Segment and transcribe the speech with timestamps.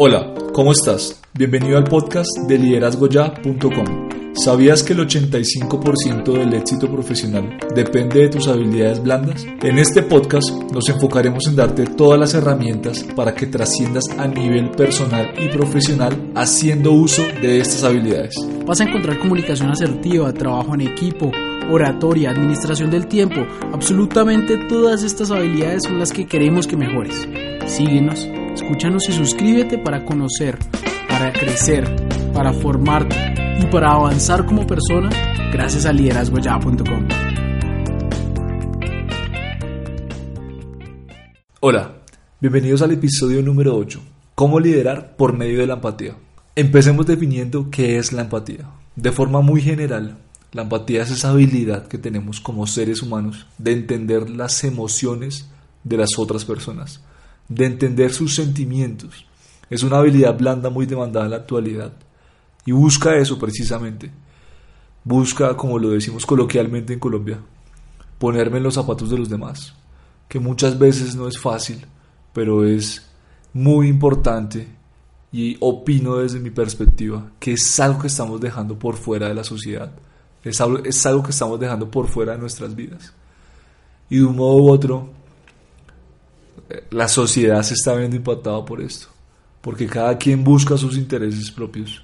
[0.00, 1.20] Hola, ¿cómo estás?
[1.34, 4.08] Bienvenido al podcast de liderazgoya.com.
[4.32, 9.44] ¿Sabías que el 85% del éxito profesional depende de tus habilidades blandas?
[9.60, 14.70] En este podcast nos enfocaremos en darte todas las herramientas para que trasciendas a nivel
[14.70, 18.36] personal y profesional haciendo uso de estas habilidades.
[18.64, 21.32] Vas a encontrar comunicación asertiva, trabajo en equipo,
[21.72, 23.40] oratoria, administración del tiempo.
[23.72, 27.28] Absolutamente todas estas habilidades son las que queremos que mejores.
[27.66, 28.28] Síguenos
[28.60, 30.58] Escúchanos y suscríbete para conocer,
[31.08, 31.84] para crecer,
[32.34, 33.14] para formarte
[33.60, 35.10] y para avanzar como persona
[35.52, 37.06] gracias a liderazgoya.com.
[41.60, 41.98] Hola,
[42.40, 44.00] bienvenidos al episodio número 8.
[44.34, 46.16] ¿Cómo liderar por medio de la empatía?
[46.56, 48.68] Empecemos definiendo qué es la empatía.
[48.96, 50.18] De forma muy general,
[50.50, 55.48] la empatía es esa habilidad que tenemos como seres humanos de entender las emociones
[55.84, 57.02] de las otras personas
[57.48, 59.26] de entender sus sentimientos.
[59.70, 61.92] Es una habilidad blanda muy demandada en la actualidad.
[62.64, 64.10] Y busca eso precisamente.
[65.04, 67.38] Busca, como lo decimos coloquialmente en Colombia,
[68.18, 69.74] ponerme en los zapatos de los demás.
[70.28, 71.86] Que muchas veces no es fácil,
[72.32, 73.08] pero es
[73.52, 74.68] muy importante
[75.32, 79.44] y opino desde mi perspectiva que es algo que estamos dejando por fuera de la
[79.44, 79.92] sociedad.
[80.42, 83.12] Es algo, es algo que estamos dejando por fuera de nuestras vidas.
[84.08, 85.10] Y de un modo u otro,
[86.90, 89.08] la sociedad se está viendo impactada por esto,
[89.60, 92.02] porque cada quien busca sus intereses propios.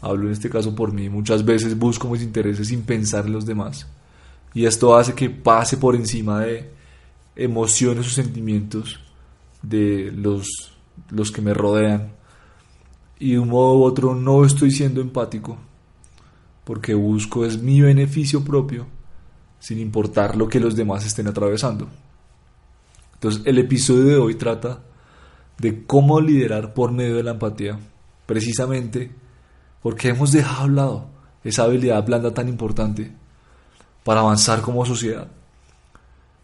[0.00, 3.46] Hablo en este caso por mí, muchas veces busco mis intereses sin pensar en los
[3.46, 3.86] demás.
[4.54, 6.70] Y esto hace que pase por encima de
[7.36, 8.98] emociones o sentimientos
[9.62, 10.72] de los,
[11.10, 12.12] los que me rodean.
[13.18, 15.56] Y de un modo u otro no estoy siendo empático,
[16.64, 18.86] porque busco es mi beneficio propio,
[19.58, 21.88] sin importar lo que los demás estén atravesando.
[23.16, 24.80] Entonces el episodio de hoy trata
[25.56, 27.78] de cómo liderar por medio de la empatía,
[28.26, 29.10] precisamente
[29.82, 31.06] porque hemos dejado a lado
[31.42, 33.10] esa habilidad blanda tan importante
[34.04, 35.28] para avanzar como sociedad.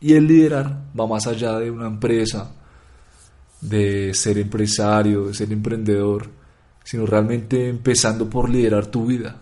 [0.00, 2.50] Y el liderar va más allá de una empresa,
[3.60, 6.30] de ser empresario, de ser emprendedor,
[6.82, 9.36] sino realmente empezando por liderar tu vida.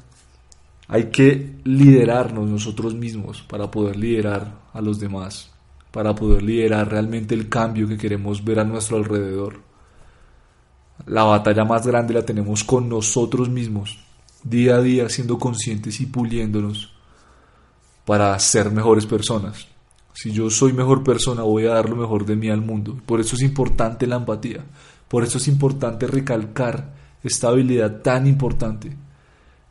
[0.88, 5.50] Hay que liderarnos nosotros mismos para poder liderar a los demás
[5.90, 9.60] para poder liderar realmente el cambio que queremos ver a nuestro alrededor.
[11.06, 13.98] La batalla más grande la tenemos con nosotros mismos,
[14.44, 16.92] día a día siendo conscientes y puliéndonos
[18.04, 19.66] para ser mejores personas.
[20.12, 23.00] Si yo soy mejor persona, voy a dar lo mejor de mí al mundo.
[23.06, 24.64] Por eso es importante la empatía.
[25.08, 28.96] Por eso es importante recalcar esta habilidad tan importante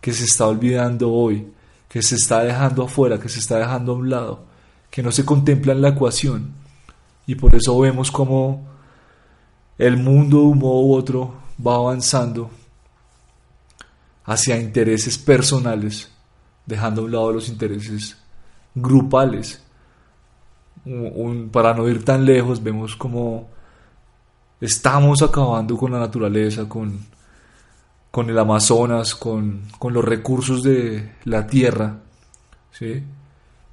[0.01, 1.47] que se está olvidando hoy,
[1.87, 4.48] que se está dejando afuera, que se está dejando a un lado
[4.89, 6.53] que no se contempla en la ecuación.
[7.25, 8.67] Y por eso vemos como
[9.77, 11.33] el mundo de un modo u otro
[11.65, 12.49] va avanzando
[14.25, 16.11] hacia intereses personales,
[16.65, 18.17] dejando a un lado los intereses
[18.75, 19.63] grupales.
[21.51, 23.49] para no ir tan lejos, vemos como
[24.59, 27.05] estamos acabando con la naturaleza, con,
[28.11, 31.99] con el Amazonas, con, con los recursos de la tierra.
[32.71, 33.03] ¿sí?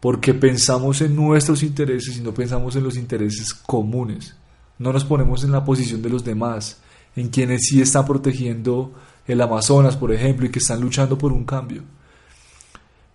[0.00, 4.36] Porque pensamos en nuestros intereses y no pensamos en los intereses comunes.
[4.78, 6.80] No nos ponemos en la posición de los demás,
[7.14, 8.92] en quienes sí están protegiendo
[9.26, 11.82] el Amazonas, por ejemplo, y que están luchando por un cambio.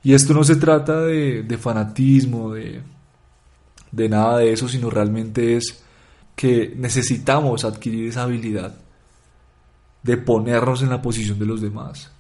[0.04, 2.82] Y esto no se trata de, fanatismo, de,
[3.92, 5.84] de nada de eso, sino realmente es
[6.36, 8.76] que necesitamos adquirir esa habilidad
[10.02, 12.12] de ponernos en la posición de los demás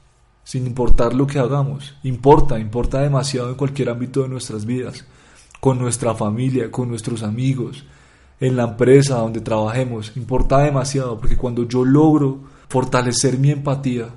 [0.43, 1.95] sin importar lo que hagamos.
[2.03, 5.05] Importa, importa demasiado en cualquier ámbito de nuestras vidas,
[5.59, 7.85] con nuestra familia, con nuestros amigos,
[8.39, 10.15] en la empresa donde trabajemos.
[10.15, 14.09] Importa demasiado porque cuando yo logro fortalecer mi empatía,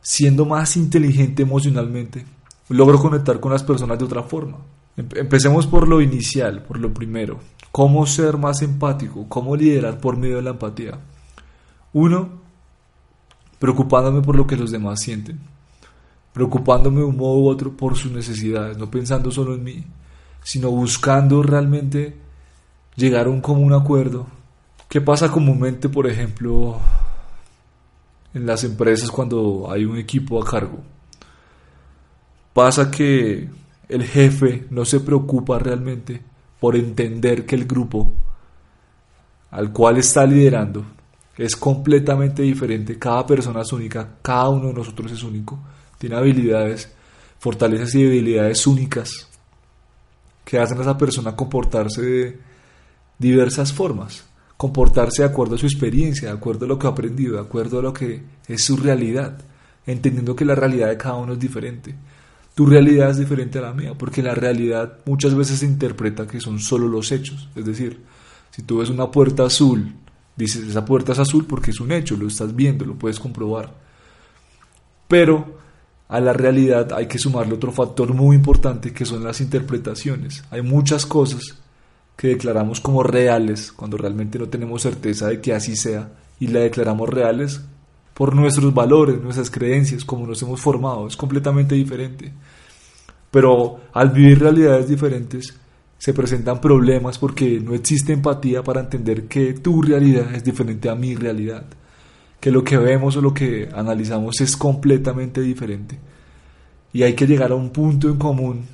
[0.00, 2.24] siendo más inteligente emocionalmente,
[2.68, 4.58] logro conectar con las personas de otra forma.
[4.96, 7.40] Empecemos por lo inicial, por lo primero.
[7.72, 9.26] ¿Cómo ser más empático?
[9.28, 11.00] ¿Cómo liderar por medio de la empatía?
[11.92, 12.43] Uno,
[13.64, 15.40] preocupándome por lo que los demás sienten,
[16.34, 19.86] preocupándome de un modo u otro por sus necesidades, no pensando solo en mí,
[20.42, 22.14] sino buscando realmente
[22.94, 24.26] llegar a un común acuerdo.
[24.86, 26.78] ¿Qué pasa comúnmente, por ejemplo,
[28.34, 30.80] en las empresas cuando hay un equipo a cargo?
[32.52, 33.48] Pasa que
[33.88, 36.20] el jefe no se preocupa realmente
[36.60, 38.12] por entender que el grupo
[39.50, 40.84] al cual está liderando
[41.36, 45.58] es completamente diferente, cada persona es única, cada uno de nosotros es único,
[45.98, 46.90] tiene habilidades,
[47.38, 49.28] fortalezas y debilidades únicas
[50.44, 52.40] que hacen a esa persona comportarse de
[53.18, 54.24] diversas formas,
[54.56, 57.78] comportarse de acuerdo a su experiencia, de acuerdo a lo que ha aprendido, de acuerdo
[57.78, 59.38] a lo que es su realidad,
[59.86, 61.94] entendiendo que la realidad de cada uno es diferente.
[62.54, 66.40] Tu realidad es diferente a la mía, porque la realidad muchas veces se interpreta que
[66.40, 67.48] son solo los hechos.
[67.56, 68.00] Es decir,
[68.52, 69.92] si tú ves una puerta azul,
[70.36, 73.72] dices esa puerta es azul porque es un hecho, lo estás viendo, lo puedes comprobar.
[75.08, 75.58] Pero
[76.08, 80.44] a la realidad hay que sumarle otro factor muy importante que son las interpretaciones.
[80.50, 81.58] Hay muchas cosas
[82.16, 86.60] que declaramos como reales cuando realmente no tenemos certeza de que así sea y la
[86.60, 87.62] declaramos reales
[88.12, 92.32] por nuestros valores, nuestras creencias, como nos hemos formado, es completamente diferente.
[93.30, 95.52] Pero al vivir realidades diferentes
[96.04, 100.94] se presentan problemas porque no existe empatía para entender que tu realidad es diferente a
[100.94, 101.64] mi realidad,
[102.38, 105.98] que lo que vemos o lo que analizamos es completamente diferente.
[106.92, 108.66] Y hay que llegar a un punto en común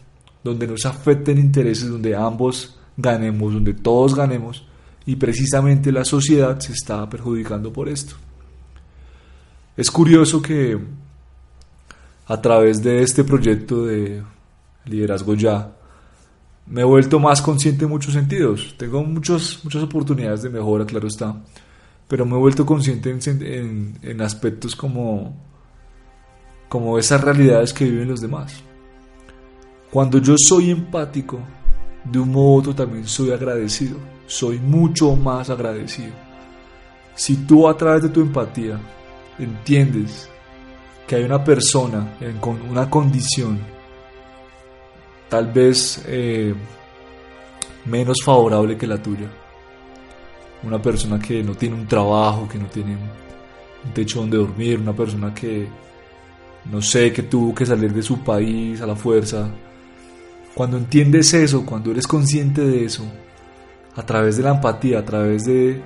[0.43, 4.67] donde nos afecten intereses, donde ambos ganemos, donde todos ganemos,
[5.06, 8.17] y precisamente la sociedad se está perjudicando por esto.
[9.77, 10.77] Es curioso que
[12.27, 14.21] a través de este proyecto de
[14.87, 15.77] liderazgo ya,
[16.67, 18.75] me he vuelto más consciente en muchos sentidos.
[18.77, 21.37] Tengo muchos, muchas oportunidades de mejora, claro está,
[22.09, 25.37] pero me he vuelto consciente en, en aspectos como,
[26.69, 28.62] como esas realidades que viven los demás.
[29.91, 31.41] Cuando yo soy empático,
[32.05, 33.97] de un modo u otro también soy agradecido,
[34.27, 36.13] soy mucho más agradecido.
[37.15, 38.81] Si tú a través de tu empatía
[39.39, 40.29] entiendes
[41.06, 43.59] que hay una persona con una condición
[45.31, 46.55] tal vez eh,
[47.87, 49.31] menos favorable que la tuya,
[50.62, 52.99] una persona que no tiene un trabajo, que no tiene
[53.85, 55.67] un techo donde dormir, una persona que
[56.67, 59.49] no sé, que tuvo que salir de su país a la fuerza,
[60.55, 63.05] cuando entiendes eso, cuando eres consciente de eso,
[63.97, 65.82] a través de la empatía, a través de,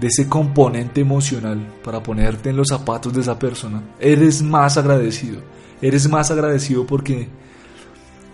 [0.00, 5.40] ese componente emocional para ponerte en los zapatos de esa persona, eres más agradecido.
[5.80, 7.28] Eres más agradecido porque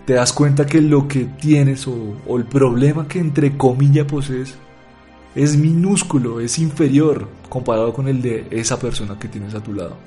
[0.05, 4.55] te das cuenta que lo que tienes o, el problema que entre comillas posees
[5.35, 9.97] es minúsculo, es inferior comparado con el de esa persona que tienes a tu lado.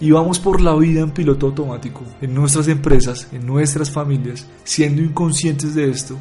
[0.00, 5.02] Y vamos por la vida en piloto automático, en nuestras empresas, en nuestras familias, siendo
[5.02, 6.16] inconscientes de esto,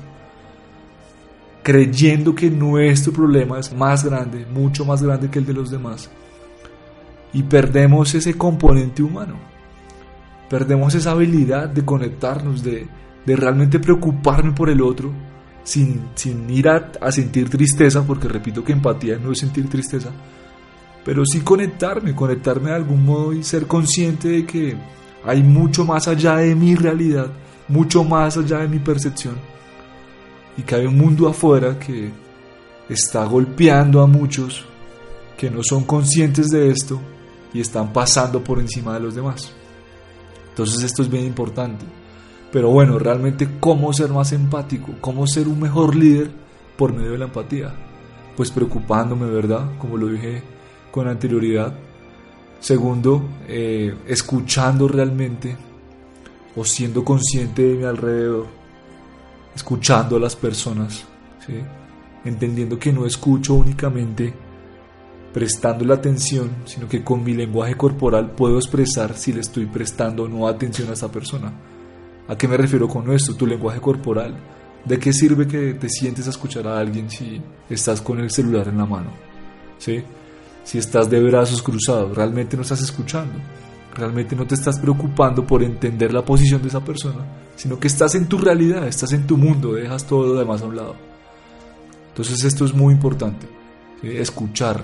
[1.64, 6.10] creyendo que nuestro problema es más grande, mucho más grande que el de los demás,
[7.34, 9.36] y perdemos ese componente humano,
[10.50, 12.88] perdemos esa habilidad de conectarnos, de,
[13.26, 15.12] realmente preocuparme por el otro,
[15.64, 20.10] sin, sin ir a, a sentir tristeza, porque repito que empatía no es sentir tristeza,
[21.04, 24.78] pero sí conectarme, conectarme de algún modo y ser consciente de que
[25.26, 27.32] hay mucho más allá de mi realidad,
[27.68, 29.36] mucho más allá de mi percepción
[30.58, 32.12] y que hay un mundo afuera que
[32.90, 34.66] está golpeando a muchos
[35.38, 37.00] que no son conscientes de esto
[37.54, 39.54] y están pasando por encima de los demás.
[40.58, 41.86] Entonces esto es bien importante.
[42.52, 46.32] Pero bueno, realmente cómo ser más empático, cómo ser un mejor líder
[46.76, 47.76] por medio de la empatía.
[48.36, 49.78] Pues preocupándome, ¿verdad?
[49.78, 50.42] Como lo dije
[50.90, 51.76] con anterioridad.
[52.60, 55.56] Segundo, eh, escuchando realmente
[56.56, 58.48] o siendo consciente de mi alrededor,
[59.56, 61.06] escuchando a las personas,
[62.26, 64.34] entendiendo que no escucho únicamente
[65.34, 70.24] prestando la atención, sino que con mi lenguaje corporal puedo expresar si le estoy prestando
[70.24, 71.54] o no atención a esa persona.
[72.28, 73.36] ¿A qué me refiero con esto?
[73.36, 74.38] Tu lenguaje corporal.
[74.86, 78.68] ¿De qué sirve que te sientes a escuchar a alguien si estás con el celular
[78.68, 79.12] en la mano?
[79.78, 80.04] ¿Sí?
[80.68, 83.40] si estás de brazos cruzados, realmente no estás escuchando,
[83.96, 88.16] realmente no te estás preocupando por entender la posición de esa persona, sino que estás
[88.16, 90.98] en tu realidad, estás en tu mundo, dejas todo lo demás a un lado.
[92.10, 93.48] Entonces esto es muy importante,
[94.04, 94.84] escuchar.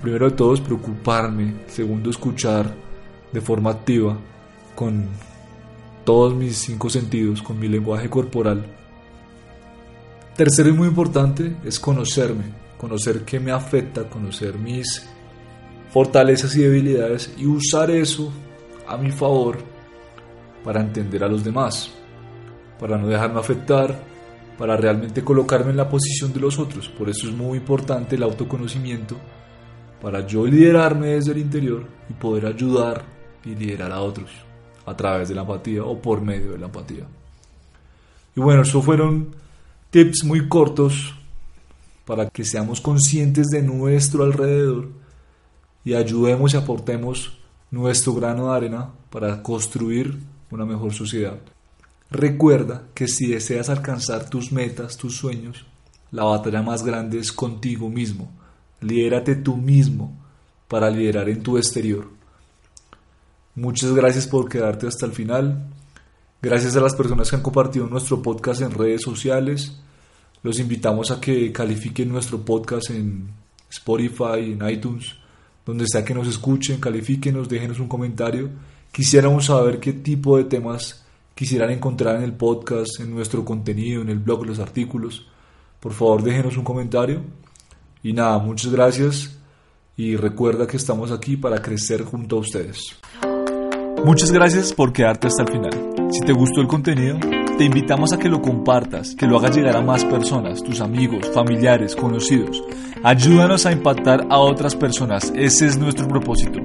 [0.00, 2.72] Primero de todo es preocuparme, segundo escuchar
[3.32, 4.16] de forma activa,
[4.74, 5.08] con
[6.04, 8.64] todos mis cinco sentidos, con mi lenguaje corporal.
[10.36, 12.44] Tercero y muy importante es conocerme,
[12.76, 15.08] conocer qué me afecta, conocer mis
[15.90, 18.30] fortalezas y debilidades y usar eso
[18.86, 19.58] a mi favor
[20.62, 21.90] para entender a los demás,
[22.78, 23.98] para no dejarme afectar,
[24.58, 26.88] para realmente colocarme en la posición de los otros.
[26.88, 29.16] Por eso es muy importante el autoconocimiento,
[30.00, 33.04] para yo liderarme desde el interior y poder ayudar
[33.44, 34.30] y liderar a otros
[34.84, 37.06] a través de la empatía o por medio de la empatía.
[38.34, 39.34] Y bueno, eso fueron
[39.90, 41.14] tips muy cortos
[42.04, 44.88] para que seamos conscientes de nuestro alrededor
[45.84, 47.38] y ayudemos y aportemos
[47.70, 50.18] nuestro grano de arena para construir
[50.50, 51.38] una mejor sociedad.
[52.10, 55.66] Recuerda que si deseas alcanzar tus metas, tus sueños,
[56.12, 58.30] la batalla más grande es contigo mismo.
[58.80, 60.16] Lidérate tú mismo
[60.68, 62.08] para liderar en tu exterior.
[63.54, 65.66] Muchas gracias por quedarte hasta el final.
[66.42, 69.80] Gracias a las personas que han compartido nuestro podcast en redes sociales.
[70.42, 73.30] Los invitamos a que califiquen nuestro podcast en
[73.70, 75.14] Spotify, en iTunes,
[75.64, 78.50] donde sea que nos escuchen, califíquenos, déjenos un comentario.
[78.92, 81.04] Quisiéramos saber qué tipo de temas
[81.34, 85.26] quisieran encontrar en el podcast, en nuestro contenido, en el blog, los artículos.
[85.80, 87.22] Por favor, déjenos un comentario.
[88.06, 89.36] Y nada, muchas gracias
[89.96, 92.96] y recuerda que estamos aquí para crecer junto a ustedes.
[94.04, 95.72] Muchas gracias por quedarte hasta el final.
[96.12, 97.18] Si te gustó el contenido,
[97.58, 101.28] te invitamos a que lo compartas, que lo hagas llegar a más personas, tus amigos,
[101.34, 102.62] familiares, conocidos.
[103.02, 106.60] Ayúdanos a impactar a otras personas, ese es nuestro propósito.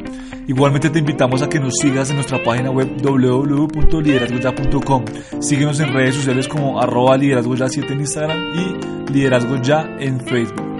[0.48, 5.06] Igualmente te invitamos a que nos sigas en nuestra página web www.liderazgoya.com.
[5.40, 8.76] Síguenos en redes sociales como arroba liderazgoya7 en Instagram y
[9.12, 10.71] liderazgo ya en Facebook.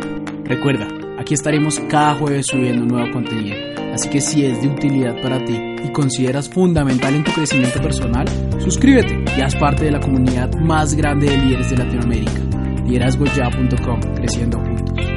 [0.52, 0.86] Recuerda,
[1.18, 3.56] aquí estaremos cada jueves subiendo nuevo contenido.
[3.94, 8.28] Así que si es de utilidad para ti y consideras fundamental en tu crecimiento personal,
[8.60, 12.42] suscríbete y haz parte de la comunidad más grande de líderes de Latinoamérica.
[12.86, 15.11] Liderazgoya.com, creciendo juntos.